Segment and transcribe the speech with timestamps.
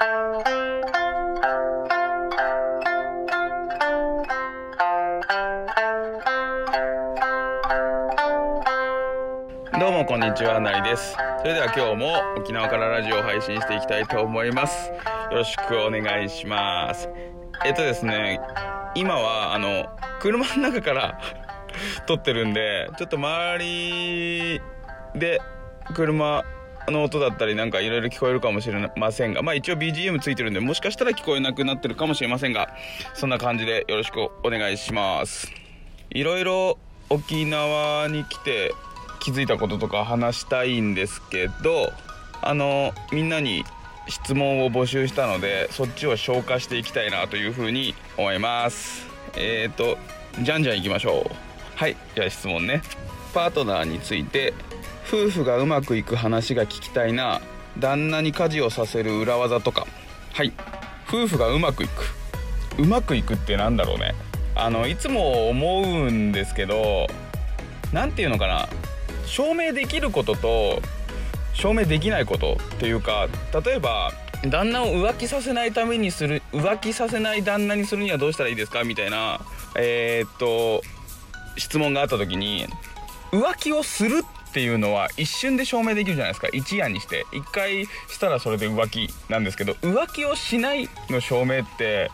[0.00, 0.08] どう
[9.92, 11.14] もこんにちはなりです。
[11.40, 14.88] それでは今日も沖縄からラジオを配信していきたいと思います。
[14.88, 14.96] よ
[15.32, 17.10] ろしくお願いします。
[17.66, 18.40] えっとですね
[18.94, 19.84] 今はあの
[20.18, 21.20] 車の中から
[22.06, 24.62] 撮ってるんでちょっと周り
[25.14, 25.42] で
[25.92, 26.42] 車
[26.90, 32.70] の音だったりなんかいろいろ聞こえるかもしれませんがまあ一応 BGM ついてるんでもしかしたら聞こえなくなってるかもしれませんが
[33.14, 35.50] そんな感じでよろしくお願いします。
[36.10, 38.74] いろいろ沖縄に来て
[39.20, 41.92] 気づいたこととか話したいんですけど
[42.42, 43.64] あのみんなに
[44.08, 49.06] 質問を募集したのでそっちを消化していきたいなというふうに思います。
[49.36, 49.98] えっ、ー、と
[50.42, 51.36] じゃんじゃんいきましょう。
[51.76, 52.82] はいじゃあ質問ね。
[53.32, 54.54] パートナーについて
[55.12, 57.40] 夫婦がうまくいく話が聞きたいな。
[57.80, 59.88] 旦那に家事をさせる裏技とか。
[60.32, 60.52] はい。
[61.08, 62.04] 夫婦がうまくいく。
[62.78, 64.14] うまくいくってなんだろうね。
[64.54, 67.08] あのいつも思うんですけど
[67.92, 68.68] 何て言うのかな。
[69.26, 70.80] 証明できることと
[71.54, 73.26] 証明できないことっていうか
[73.64, 74.12] 例えば
[74.46, 78.84] 旦那を浮気させないためにする浮気させない旦那にするにはどうしたらいいですか？
[78.84, 79.40] みたいな
[79.76, 80.82] えー、っと
[81.56, 82.66] 質問があった時に
[83.32, 86.48] 浮気をするっていうのは一瞬で証明できるじゃないですか。
[86.52, 87.24] 一夜にして。
[87.32, 92.10] 一回したらそれで浮気なんですけど浮気をしないの証明って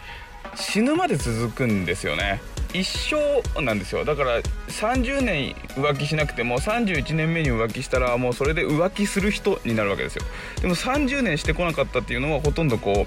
[0.55, 2.43] 死ぬまで続くんですよね。
[2.75, 4.05] 一生なんですよ。
[4.05, 10.23] だから30年浮気しなくても31年目に浮気したらもうそれで浮気する人になるわけですよ。
[10.61, 13.07] でも30年してこなかったっていうのはほとんどこ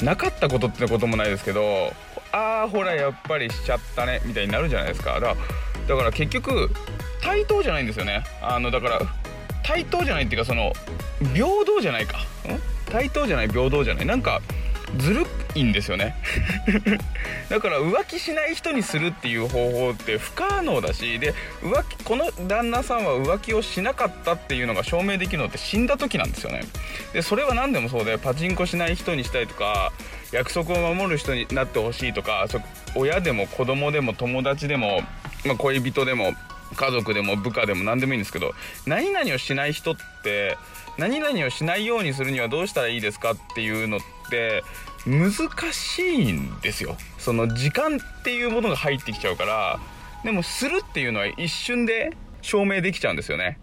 [0.00, 1.92] うなかったことってこともないですけど
[2.32, 5.14] ああほらやっぱりしちゃったねみたいになるじゃないですか。
[5.14, 5.36] だから
[5.86, 6.70] だから結局
[7.20, 8.24] 対等じゃないんですよね。
[8.42, 9.00] あのだから
[9.62, 10.72] 対等じゃないっていうかその
[11.34, 12.18] 平等じゃないか。
[12.90, 14.06] 対等じゃない平等じゃない。
[14.06, 14.40] なんか
[14.98, 16.14] ずるいんですよね。
[17.50, 26.62] だから浮気しない人にするっていう方法って不可能だしで浮気この旦那さんは浮気をしなかったっていうのが証明できるのって死んだ時なんですよね。
[27.12, 29.92] でそれは何でもそうでパチンコしない人にしたいとか
[30.32, 32.46] 約束を守る人になってほしいとか
[32.94, 35.02] 親でも子供でも友達でも、
[35.46, 36.32] まあ、恋人でも
[36.74, 38.54] 家族でも部下でも何でもいいんですけど
[38.86, 40.58] 何々をしない人って
[40.98, 44.62] 何々をしないようにするにはどうしたらいいですかっていうのって
[45.06, 45.32] 難
[45.72, 46.96] しいんですよ。
[47.18, 49.78] その時間っていうものが入ってきちゃうから
[50.24, 53.58] でもするっていうのは一瞬で証明できちゃうんですよね。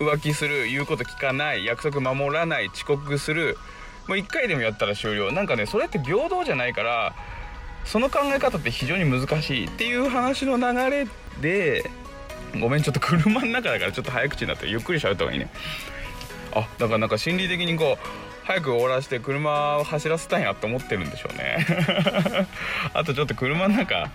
[0.00, 3.56] 浮気する言うこと聞かない約束守らない遅刻する。
[4.08, 5.30] もう1回でもやったら終了。
[5.30, 7.14] なんかねそれって平等じゃないから
[7.88, 11.08] その考え方って非常に難しいっていう話の流れ
[11.40, 11.90] で
[12.60, 15.50] ごめんちょっと車の中だからちょっと早口になってゆっくりしゃべった方がいいね。
[16.52, 18.06] あだからなんか心理的にこう
[18.44, 21.66] 早く終わらせて車を走らせたいなって思ってるんでしょうね。
[22.92, 24.10] あとちょっと車の中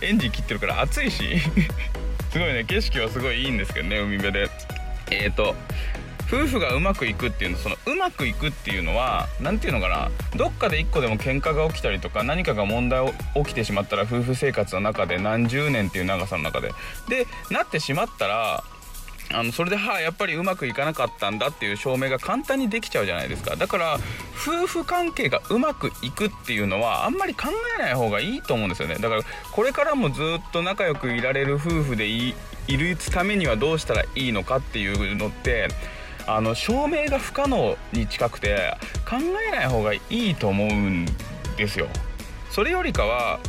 [0.00, 1.38] エンジン切ってるから暑いし。
[2.32, 4.50] すごいね景色はすごいいいんですけどね海辺で。
[5.10, 5.54] えっ、ー、と
[6.28, 16.68] 夫婦がうまくいくっていうのそのうまくいくっていうのは何て言うのかなどっかで1個でも喧嘩が起きたりとか何かが問題を起きてしまったら夫婦生活の中で何十年っていう長さの中で。
[17.08, 18.62] でなってしまったら
[19.32, 23.56] あのそれではあやっぱりうまくいかなかったんだっていう証明が簡単にできちゃうじゃないですか。
[23.56, 23.98] だから
[24.34, 28.96] 夫婦関係がうまくいくっていうのはあんまり考えない方がいいと思うんですよね。
[28.96, 29.22] だから
[29.52, 32.34] これからもずっと仲良くいられる夫婦でい
[32.68, 35.68] るためにはどうしたらいいのかっていうのって
[36.28, 38.74] あの証明が不可能に近くて
[39.08, 39.16] 考
[39.48, 41.06] えない方がいいと思うん
[41.56, 41.88] ですよ。
[42.50, 43.40] それよりかは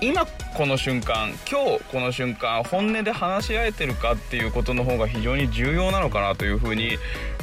[0.00, 6.98] 今この瞬間今日この瞬間本音で話し合えてるかっていうことの方が非常に重要なのかなというふうに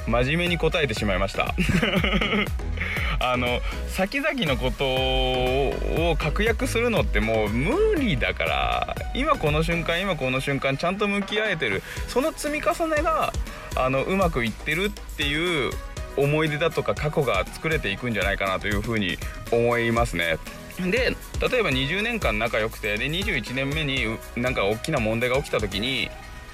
[0.08, 1.54] 真面目に答えてしまいました。
[3.20, 11.84] あの先々のことを確約するのってもう無理だから今この瞬間今この瞬間ちゃんと向き合えてる。
[12.08, 13.34] その積み重ねが
[13.76, 15.72] あのうまくいってるっていう
[16.18, 19.18] 思い出だとか過去が作れていくんじゃないかなというふうに
[19.52, 20.38] 思いますね。
[20.80, 26.10] で例えば20年間仲良くてで21年目になんか大きな問題が起きた時に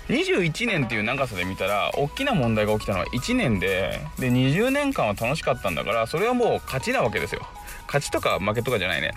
[0.09, 7.41] 21年っていう長さで見たら大きな問題が起きたのは1年でで20年間は楽しかったんだからそれはもう勝ちなわけですよ
[7.88, 9.12] 勝ちとか負けとかじゃないね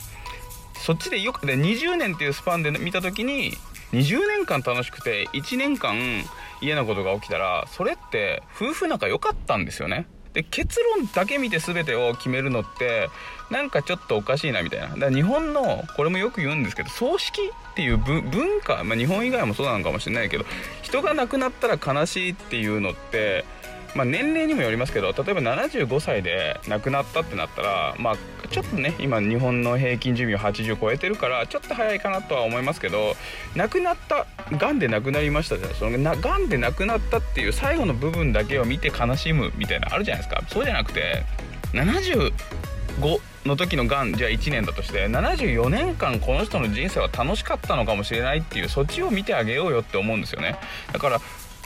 [0.75, 3.53] そっちでよくで20年っていうスパンで見た時に
[3.93, 5.97] 20年間楽しくて1年間
[6.61, 10.06] 嫌なことが起きたらそれって夫婦仲良かったんですよね。
[10.35, 13.09] で結論だけ見て全てを決めるのって
[13.51, 14.89] なんかちょっとおかしいなみたいな。
[14.89, 20.45] だから日本のこれもよく言うんですけど葬式っていう文化、まあ、日本以外もそうなのかもしれないけど
[20.83, 23.45] 人が亡くなったら悲しいっていうのって
[23.94, 28.17] まあ、年齢にもよりますけど例えば75歳で亡くなったってなったらまあ
[28.50, 33.14] ちょっとね今日本の平均寿命80超えてるからちょっと早いかなとは思いますけど
[33.56, 34.26] 亡くなった
[34.56, 40.43] がんで亡くなりましたじゃそのがんで亡くなったっていう最後の部分だけを見て悲しむみたいなあるじゃないですか。
[40.49, 41.25] そうじゃなくて
[41.73, 42.32] 75
[43.44, 50.56] の時のがんじゃあ1年だとして74年間この人の人生は楽しかったのかもしれないっていうそっちを見てあげようよって思うんですよね。
[50.93, 51.20] だから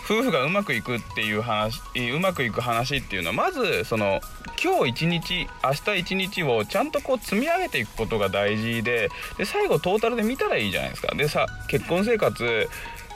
[0.09, 1.83] 夫婦がうまくいくっていう話
[2.15, 4.21] うまくいく話っていうのはまずその
[4.63, 11.15] 今日一日明日一日をちゃんとこう積み上げていくことが大事でで最後トータルで見たらいいじゃないですか。
[11.15, 12.69] でさ結婚生活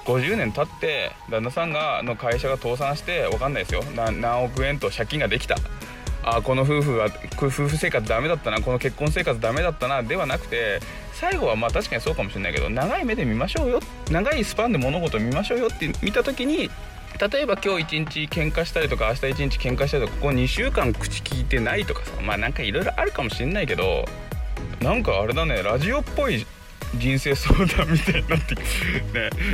[0.05, 3.83] 50年経って旦那さんがの会社が倒産して分かんないですよ。
[3.95, 5.57] 何億円と借金ができた。
[6.25, 10.81] あこの夫婦は夫婦生活ダメだったなこの結婚生活ダメだったなではなくて
[11.13, 13.81] 最後はまあ確かにそうかもしれないけど長い目で見ましょうよ
[14.11, 16.71] 長いスパンで物事を見ましょうよって見た時に
[17.21, 24.05] 例えば今日一日喧嘩したりとか明日一日喧嘩したりとかここ2週間口聞いてないとかさまあなんかいろいろあるかもしれないけど
[24.81, 26.47] なんかあれだねラジオっぽい
[26.97, 28.63] 人生相談みたいになって ね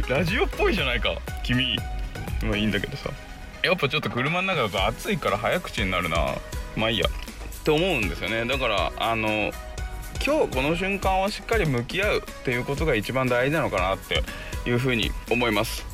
[0.08, 1.76] ラジオっぽいじゃないか君。
[2.42, 3.10] まあいいんだけどさ。
[3.62, 6.36] やっぱちょっと車の中だと暑いから早口になるな。
[6.78, 7.06] まあいいや。
[7.06, 8.46] って思うんですよね。
[8.46, 9.52] だからあの
[10.24, 14.22] 今日この瞬間をしっかり向き合うっていうことが一番大事なのかなって
[14.68, 15.84] いうふうに思います。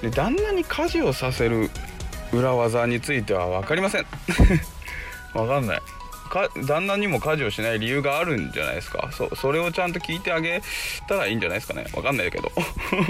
[0.00, 1.70] で旦那に家事をさせる
[2.32, 4.06] 裏技については分かりません。
[5.34, 5.82] 分かんない。
[6.28, 9.10] か旦那にも家事をしない理由があるんじゃないですか。
[9.12, 10.62] そそれをちゃんと聞いてあげ
[11.08, 11.86] たらいいんじゃないですかね。
[11.92, 12.52] 分かんないけど。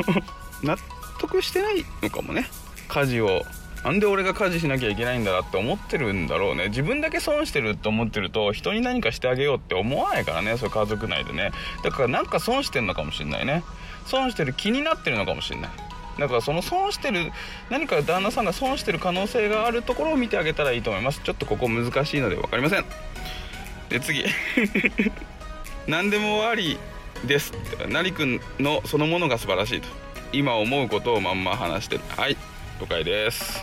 [0.63, 0.77] 納
[1.21, 2.49] 得してないのかもね。
[2.89, 3.45] 家事を
[3.85, 6.69] なんで俺が家事しなきゃいけないんだなって思ってるんだろうね。
[6.69, 10.57] 自分だけ損してると思ってると人に何かしてあげようって思わないからね。
[10.57, 11.53] それ家族内でね。
[11.85, 13.63] だからなんか損してんのかもしんないね。
[14.07, 15.71] 損してる気になってるのかもしんない。
[16.19, 17.31] だからその損してる
[17.71, 21.21] 何か旦那さんが損してる可能性があるところを見てあげたらいいと思います。
[21.23, 22.85] ちょっとここ難しいので分かりません。
[23.89, 24.25] で次。
[25.87, 26.79] 何でもあり
[27.25, 27.53] です。
[27.89, 29.89] 成くんのそのものが素晴らしいと。
[30.33, 32.03] 今思うことをまんま話してる。
[32.17, 32.37] はい。
[32.81, 33.63] 了解です。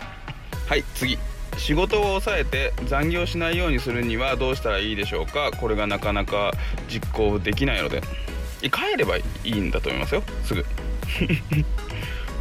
[0.67, 1.17] はい次。
[1.57, 5.51] 仕事を抑えて残業しないようにするにはどうしたらいいでしょうか？
[5.51, 6.51] これがなかなか
[6.89, 8.01] 実行できないので。
[8.61, 10.23] 帰ればいいんだと思いますよ。
[10.43, 10.65] すぐ。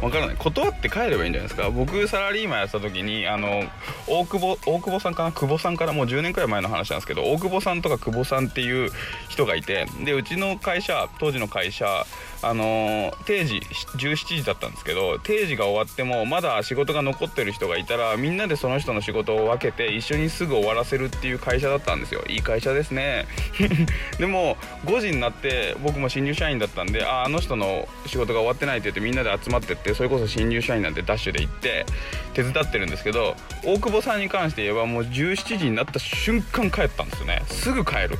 [0.01, 0.35] わからない。
[0.37, 1.69] 断って帰ればいいんじゃないですか？
[1.69, 3.63] 僕サラリーマンやった時にあの
[4.07, 5.31] 大久保大久保さんかな？
[5.31, 8.91] 久保さんからもう10年くらい前の話なんですけど大久保さんとか久保さんっていう
[9.29, 12.05] 人がいてでうちの会社当時の会社
[12.41, 13.55] あの定時
[13.97, 22.23] 17時だったんですけど定時が終わってもまだ仕事が残ってる人がいたらみんなでその人の仕事を分けて一緒にすぐ終わらせるっていう会社だったんですよ。
[22.27, 23.25] いい会社ですね。
[24.19, 31.85] でも5時になって僕も新入社員だったんでああの人の仕事が終わってないって言ってみんなで集まってってそれこそ新入社員なんてダッシュで行って
[32.33, 37.43] 手伝ってるんですけど大久保さんに関して言えばもう17時になった瞬間帰ったんですよね。
[37.47, 38.17] すぐ帰る。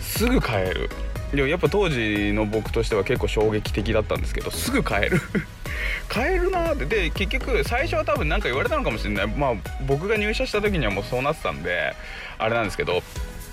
[0.00, 0.90] すぐ帰る。
[1.32, 5.20] でもやっぱ当時の僕としては結構衝撃的だったんですけどすぐ帰る。
[6.10, 6.86] 帰るなって。
[6.86, 9.26] で結局最初は多分何か言われたのかもしれない。
[9.26, 9.52] まあ
[9.86, 11.94] 僕が入社した時にはもうそうなってたんで
[12.38, 13.02] あれなんですけど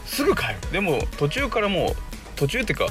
[0.06, 0.56] すぐ帰る。
[0.72, 1.96] でも途中からもう
[2.36, 2.88] 途中っていうか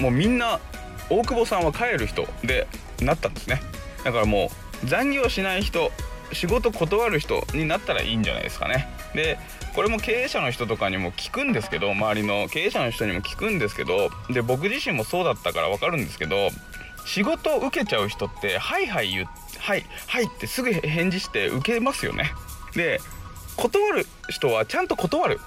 [0.00, 0.60] もうみんな
[1.08, 2.66] 大久保さんは帰る人で
[3.00, 3.62] なったんですね。
[4.06, 4.50] だからも
[4.84, 5.90] う残業しない人
[6.32, 8.88] 仕事断る人になったらいいんじゃないですかね。
[9.14, 9.36] で
[9.74, 16.50] これも経営者の人とかにも聞くんですけど周りの経営者の人にも聞くんですけどで僕自身もそうだったから分かるんですけど
[17.04, 19.26] 仕事を受けちゃう人って「はいはい言
[19.58, 22.32] はいはい」ってすぐ返事して受けますよね。
[22.74, 23.00] で
[23.56, 25.40] 断る人はちゃんと断る。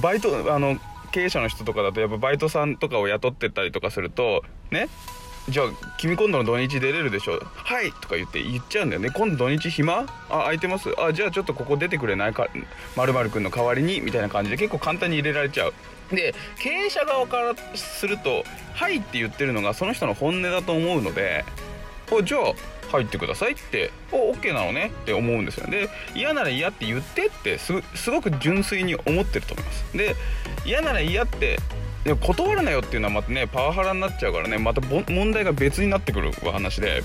[0.00, 0.78] バイトあの
[1.12, 4.88] 経営者の人とかだとやっぱバイトさんとかを雇ってったりとかするとね
[5.48, 5.66] じゃあ
[5.98, 7.40] 君今度の土日出れるでしょ？
[7.54, 9.10] はいとか言って言っちゃうんだよね。
[9.10, 10.00] 今度土日暇？
[10.00, 10.88] あ空いてます？
[10.98, 12.48] あじゃあちょっとここ出てくれないか？
[12.96, 15.74] まるくんの代わりにみたいな感じで結構簡単に入れられちゃう。
[16.10, 18.44] で経営者側からすると
[18.74, 21.44] 「はい」って言ってるのがその人の本音だと思うので
[22.10, 22.42] おじゃあ
[22.90, 27.72] 入ってくださいってお OK なのねって思うんですよで嫌なら嫌って言ってってす
[28.10, 29.96] ごく純粋に思ってると思います。
[29.96, 30.14] で
[30.66, 31.58] 嫌なら嫌って
[32.04, 37.02] で断るなよっていうのはまたねパワハラになっちゃうからねまた問題が別になってくる話で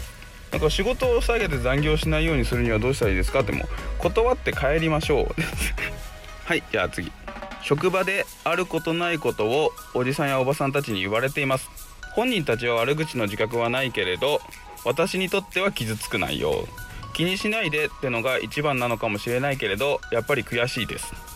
[0.51, 3.65] なんか仕事を下げて残業しないようにするにはどうしたらいいですかっても
[3.99, 5.27] 断って帰りましょう。
[6.45, 7.11] はいじゃあ次。
[7.61, 11.69] 職場であることないことをおじさんやおばさんたちに言われています。
[12.13, 14.41] 本人たちは悪口の自覚はないけれど
[14.85, 16.67] 私にとっては傷つく内容
[17.13, 21.26] 気にしないでってのが一番なのかもしれないけれどやっぱり悔しいです。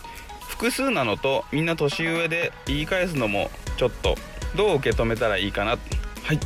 [0.61, 4.15] 複数なのとみんな年上で言い返すのもちょっと
[4.55, 5.71] どう受け止めたらいいかな？
[5.71, 5.77] は
[6.33, 6.39] い。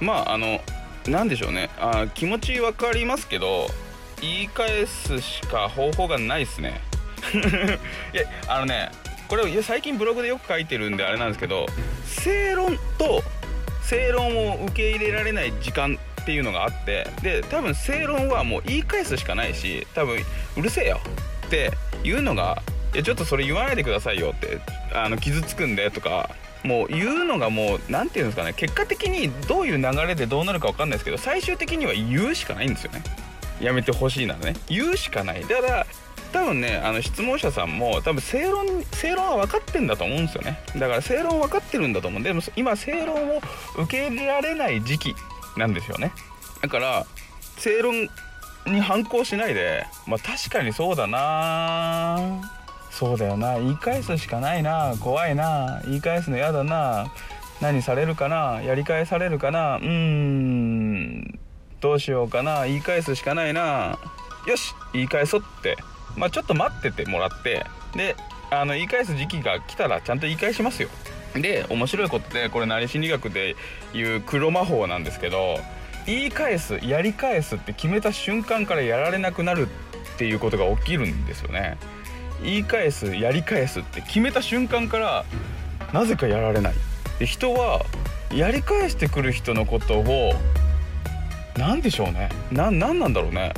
[0.00, 0.60] まああの
[1.06, 1.70] 何でしょうね。
[1.78, 3.68] あ気持ち分かりますけど
[4.20, 6.80] 言い返すしか方法がないっすね。
[8.12, 8.90] いやあのね
[9.28, 11.66] これを最近ブログでよく書いてるんであれなんですけど
[12.04, 13.22] 正論と
[13.84, 20.18] 正論を受け入れられない時間っていうのがあってで多分正論はもう言い返すしかないし多分
[20.56, 21.00] うるせえよ
[21.46, 21.70] って
[22.02, 22.60] いうのが
[22.94, 24.60] いやちょっとそれ言わないでくださいよって
[24.94, 26.30] あの傷つくんでとか
[26.62, 33.02] もう言うのがもう何て言うんですかね結果的にどういう流れでどうなるか分かんないですけど最終的には言うしかないんですよね。
[33.60, 34.54] やめてほしいならね。
[34.68, 35.42] 言うしかない。
[35.42, 35.86] だから
[36.32, 40.58] 多分ねあの質問者さんも多分正論正論は分かってんだと思うんですよね。
[40.76, 43.40] だから正論分かってるんだと思うんででも今正論を
[43.78, 45.14] 受け入れられない時期
[45.56, 46.12] なんですよね。
[46.60, 47.06] だから
[47.58, 48.08] 正論
[48.66, 52.61] に反抗しないでまあ確かにそうだな
[52.92, 53.58] そうだよな。
[53.58, 54.94] 言い返すしかないな。
[55.00, 55.80] 怖いな。
[55.86, 57.10] 言い返すの嫌だな。
[57.60, 58.60] 何されるかな。
[58.62, 59.78] やり返されるかな。
[59.78, 61.38] うーん。
[61.80, 62.66] どうしようかな。
[62.66, 63.98] 言い返すしかないな。
[64.46, 64.74] よし。
[64.92, 65.76] 言い返そうって。
[66.16, 67.64] まあちょっと待っててもらって。
[67.96, 68.14] で
[68.50, 70.90] あの言い返す時期が来たらちゃんと言い返しますよ。
[71.34, 73.56] で面白いことでこれ成心理学で
[73.94, 75.58] いう黒魔法なんですけど
[76.04, 79.68] 言い返すやり返すって決めた瞬間からやられなくなる
[80.14, 81.78] っていうことが起きるんですよね。
[82.42, 85.24] 言い返すやり返すって決めた瞬間から
[85.92, 86.74] なぜかやられない。
[87.18, 87.84] で人は
[88.32, 90.32] やり返してくる人のことを
[91.56, 92.30] 何でしょうね。
[92.50, 93.52] 何なんだろうね。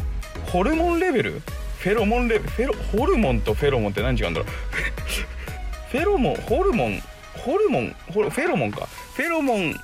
[0.47, 1.43] ホルモンレベル？
[1.79, 2.51] フェロモンレベル？
[2.51, 4.49] フェロホルモンとフェロモンって何違うんだろう。
[5.91, 7.03] フェロモンホルモン
[7.37, 8.89] ホルモンフェロモンか。
[9.15, 9.75] フェロモン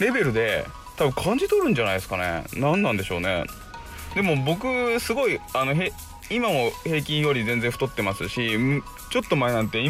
[0.00, 0.64] レベルで
[0.96, 2.44] 多分感じ取るんじゃないですかね。
[2.54, 3.44] 何なんでしょうね。
[4.14, 5.92] でも僕すごいあのへ
[6.30, 8.56] 今も平均より全然太ってますし
[9.10, 9.82] ちょっと前なんて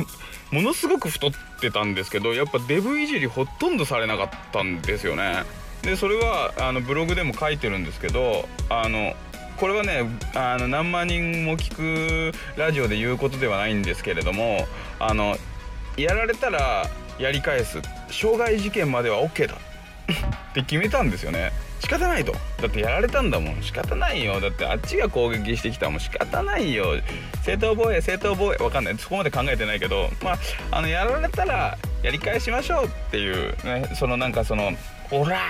[0.51, 1.31] ものすごく太っ
[1.61, 5.45] てたんですけどやっぱデブいじりほとんどされなかったんですよね。
[5.83, 9.15] でそれはあのブログでも書いてるんですけどあの
[9.57, 10.05] これはね
[10.35, 14.67] あの何万人も聞くラジオで言うことではないんですけれども
[14.99, 15.37] あの
[15.97, 16.87] やられたら
[17.19, 17.81] やり返す
[18.11, 21.53] 傷害事件までは OK だって決めたんですよね。
[21.81, 22.33] 仕方ないと。
[22.33, 23.63] だってやられたんだもん。
[23.63, 24.41] 仕方ないよ。
[24.41, 26.01] だってあっちが攻撃してきたもん。
[26.01, 26.95] 仕方ないよ。
[27.43, 28.63] 正当防衛正当防衛。
[28.63, 28.99] わかんない。
[28.99, 30.11] そこまで考えてないけど。
[30.23, 30.39] まあ
[30.71, 34.73] あのやられたらやり返しましょうっていうねそのなんかその
[35.11, 35.41] ほら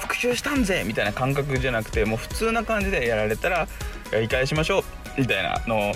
[0.00, 3.68] 復讐したんぜみたいな感覚じゃなくてもう普通な感じでやられたら
[4.10, 5.20] やり返しましょう。
[5.20, 5.92] みたいなの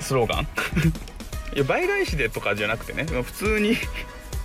[0.00, 0.48] スローガン。
[1.54, 3.04] いや倍返しでとかじゃなくてね。
[3.04, 3.76] 普通に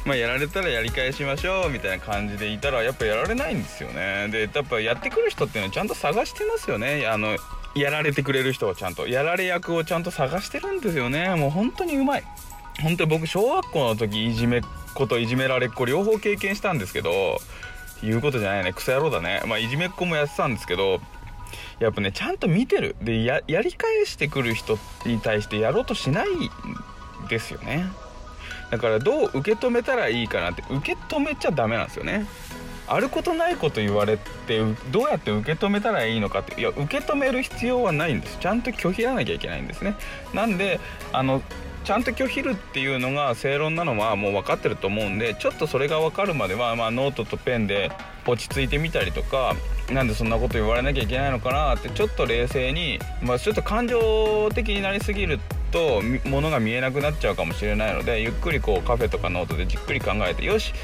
[0.09, 4.27] まあ、やられたらやり返しましょうみたいな感じでいたらやっぱやられないんですよね。
[4.31, 7.05] でやっぱやってくる人っていうのはちゃんと探してますよね。
[7.05, 7.37] あの
[7.75, 9.07] やられてくれる人をちゃんと。
[9.07, 11.35] やられ役をちゃんと探してるんですよね。
[11.35, 12.23] もう本当にうまい。
[12.81, 14.61] 本当に僕小学校の時いじめっ
[14.95, 17.37] 子といじめられっ子両方経験したんですけど
[18.01, 18.73] 言うことじゃないね。
[18.73, 19.43] クソ野郎だね。
[19.45, 21.01] まあいじめっ子もやってたんですけど
[21.79, 22.95] やっぱねちゃんと見てる。
[23.03, 26.27] でやり返してくる人に対してやろうとしない
[27.29, 27.85] ですよね。
[28.69, 32.25] だからどう受け止めたらいいかなって受け止めちゃダメなんですよね。
[32.87, 38.37] あることないこと言われてどうやって受け止めたらいいのかっていや受け止める必要はないんです。
[38.39, 39.95] ちゃんと拒否らなきゃいけないんですね。
[40.33, 40.79] なんで
[41.13, 41.43] あの
[41.89, 47.91] ちゃんと拒否るっていうのが正論なのはもう分かってると思うんでちょっとそれが分かるまでは、まあ、ノートとペンで
[48.27, 49.55] 落ち着いてみたりとか
[49.91, 55.39] なんでそんなこと言われなきゃいけないのかなってちょっと冷静に、まあ、ちょっと感情的になりすぎる
[55.71, 60.75] と物が見えなくなっちゃうかもしれないのでゆっくりこうカフェとかノートでじっくり考えてよし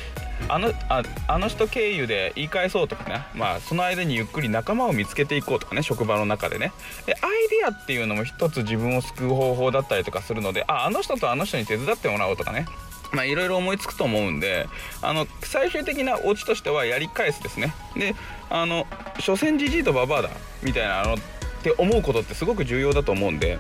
[0.48, 3.26] あのああの人経由で言い返そうとかね。
[3.34, 5.82] まあその間にゆっくり仲間を見つけていこうとかね。
[5.82, 6.72] 職場の中でね。
[7.06, 12.66] でアイディアっていうのも一つ自分を救う方法だったりとかするのでああの人とあの人に手伝ってもらおうとかね。
[13.12, 14.68] まあいろいろ思いつくと思うんで
[15.02, 17.74] あの最終的なオチとしてはやり返すですね。
[17.96, 18.16] で
[18.50, 18.88] あの
[19.20, 20.30] 所詮じじいとババアだ
[20.62, 21.18] みたいなあのっ
[21.64, 23.58] て思うことってすごく重要だと思うんで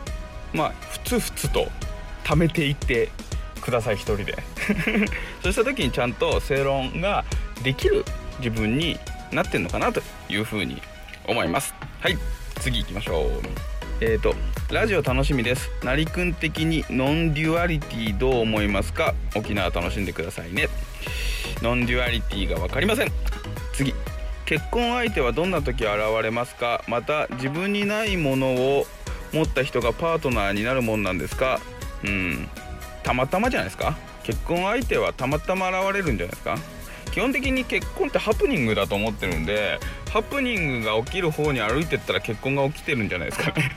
[0.54, 1.68] まあふつふつと
[2.24, 3.10] 貯めていって
[3.62, 4.44] ください一人で。
[5.44, 7.26] そうした時にちゃんと正論が
[7.64, 8.06] できる
[8.40, 9.00] 自分に
[9.32, 10.82] なってんのかなというふうに
[11.28, 11.74] 思います。
[12.00, 12.18] はい。
[12.60, 13.30] 次行きましょう。
[14.02, 14.36] えーと
[14.72, 15.70] ラジオ楽しみです。
[15.84, 19.14] なりくん的にノンデュアリティどう思いますか？
[19.36, 20.70] 沖縄楽しんでくださいね。
[21.62, 23.12] ノンデュアリティが分かりません。
[23.74, 23.94] 次。
[24.46, 25.94] 結婚相手はどんな時現
[26.24, 26.84] れますか？
[26.88, 28.88] また自分にないものを
[29.34, 31.60] 持った人がパートナーになるもんなんですか？
[32.04, 32.50] うん。
[33.04, 33.96] たまたまじゃないですか？
[34.26, 36.58] 結婚相手はたまたま現れるんじゃないですか？
[37.12, 39.80] 基本的に結婚ってハプニングだと思ってるんで
[40.12, 43.72] ハプニングが起きる方に歩いてったら結婚が起きてるんじゃないですかね。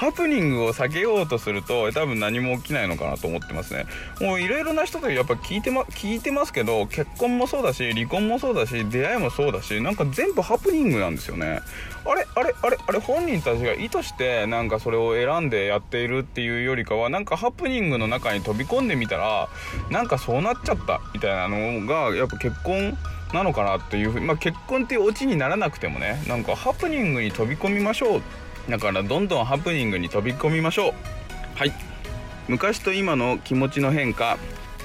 [0.00, 3.84] ハプニングを避けようとすると多分何も起きないのかなと思ってますね。
[4.18, 11.60] もういろいろな人とやっぱ聞いて,、ま、聞いてますけど結婚もそうだし離婚もそうだし出会いもそうだしなんか全部ハプニングなんですよね。
[12.06, 19.50] あれあれあれあれ本人たちが意図してなんかそれを選んでやっているっていうよりかはなんかハプニングの中に飛び込んでみたら
[19.90, 22.96] なんかそうなっちゃったみたいなのがやっぱ結婚
[23.34, 28.22] なのかなっていうふうに、まあ、結婚っていうオチにならなくてもねなんかハプニングに飛び込みましょう
[28.70, 31.58] だからどんどんハプニングに飛び込みましょう。
[31.58, 31.72] はい。
[32.48, 34.38] 昔と今の気持ちの変化。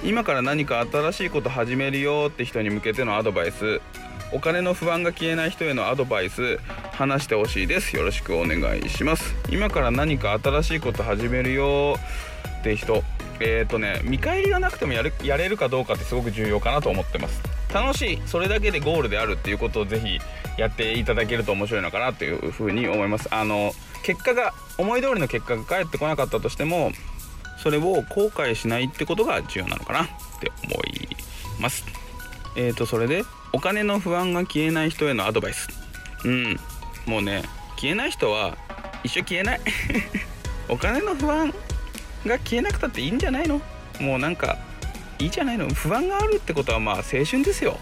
[0.04, 3.82] 今から何か新しいこと始めるよって人に向けてのアドバイス。
[4.32, 6.60] お金の不安が消えない人へのアドバイス。
[6.92, 7.96] 話してほしいです。
[7.96, 9.36] よろしくお願いします。
[9.50, 11.96] 今から何か新しいこと始めるよ
[12.60, 13.04] って人。
[13.39, 17.42] えっ、ー、とね見返りがなくてもやるやれるかどうかってすごく重要かなと思ってます
[17.75, 18.22] 楽しい。
[18.25, 20.20] それだけでゴールであるっていうことをぜひ
[20.58, 23.27] やっていただけると面白いのかなというふうに思います。
[23.32, 26.91] あの結果が思い通りの結果が返ってこなかったとしても
[27.62, 30.08] それを後悔しないってことが重要なのかなっ
[30.39, 31.10] て思い
[31.60, 31.84] ます。
[32.55, 35.67] えーとそれでお金の不安が消えない人へのアドバイス。
[36.24, 36.60] うん。
[37.05, 37.44] もうね
[37.75, 38.58] 消えない人は
[39.03, 39.62] 一生消えない。
[40.70, 41.53] お金の不安
[42.25, 43.62] が消えなくたっていいんじゃないの？
[44.00, 44.58] もうなんか
[45.20, 45.68] いいじゃないの。
[45.70, 47.80] 不安があるってことはまあ青春ですよ。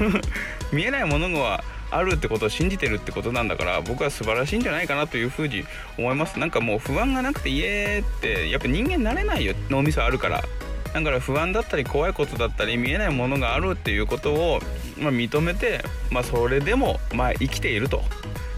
[0.72, 5.64] 見えないものがあるってことを信じてるってことなんだから僕は素晴らしいんじゃないかなというふうに
[5.98, 6.38] 思います。
[6.38, 9.54] なんかもう不安がなくて言えってやっぱ人間なれないよ。
[9.70, 10.44] 脳みそあるから。
[10.92, 14.60] だから不安だったり怖いことだったり見えないものがあるっていうことを、
[14.96, 18.02] まあ、認めて、まあ、それでもまあ生きていると。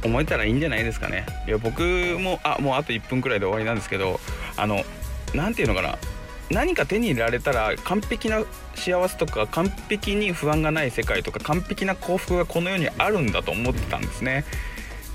[0.04, 1.26] 思えたらいいんじゃないですかね。
[1.46, 1.82] いや僕
[2.20, 4.20] もあもうあと1分くらいで終わりなんですけど
[4.56, 4.84] あの
[5.34, 5.98] 何て言うのかな。
[6.50, 8.42] 何か手に入れられたら完璧な
[8.74, 14.44] 幸せとか完璧に不安がない世界とか完璧な幸福がこの世にあるんだと思ってたんですね。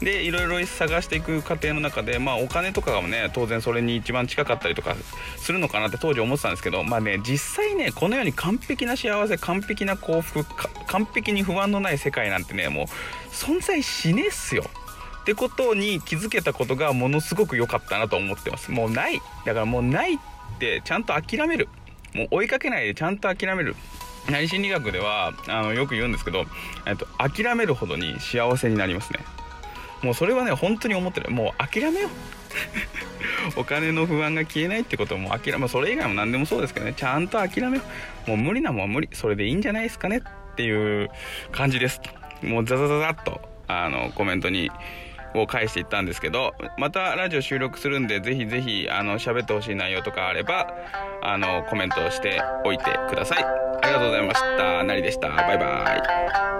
[0.01, 4.95] でいろいろ探していく過程の中でまあお金とかがね当然それに一番近かったりとか
[5.37, 10.45] するのかなって当時思ってたんですけどまあね実際ねこの世に完璧な幸せ完璧な幸福
[10.87, 12.85] 完璧に不安のない世界なんてねもう
[13.31, 14.65] 存在しねえっすよ。
[15.21, 18.71] ってことに気づけたことがものすごく良かったなと思ってます。
[18.71, 19.21] もうない。
[19.45, 20.17] だからもうないっ
[20.59, 21.69] てちゃんと諦める。
[22.13, 23.75] もう追いかけないでちゃんと諦める。
[24.29, 26.45] 内心理学ではあのよく言うんですけど、
[26.85, 29.19] えっと、諦めるほどに幸せになりますね。
[30.01, 31.31] もうそれはね本当に思ってる。
[31.31, 32.11] もう諦めよう。
[33.59, 36.93] お金の不安が消えないってことも諦め、それ以外も何でもそうですけどね。
[36.95, 37.83] ちゃんと諦めよ
[38.27, 38.29] う。
[38.29, 39.09] もう無理なもんは無理。
[39.11, 41.09] それでいいんじゃないですかねっていう
[41.51, 42.01] 感じです。
[42.41, 44.69] もうザザザザッとあのコメントに
[45.35, 50.73] を返していったんですけどまたラジオ収録するんでぜひぜひあの喋ってほしい内容とかあれば
[51.21, 53.43] あのコメントしておいてください。
[53.83, 54.83] ありがとうございました。
[54.83, 55.29] なりでした。
[55.29, 56.52] バイバイ。